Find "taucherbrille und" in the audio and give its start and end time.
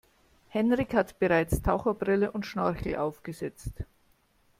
1.61-2.47